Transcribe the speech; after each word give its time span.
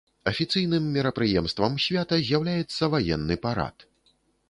Афіцыйным 0.29 0.87
мерапрыемствам 0.95 1.77
свята 1.85 2.21
з'яўляецца 2.31 2.93
ваенны 2.97 3.41
парад. 3.49 3.91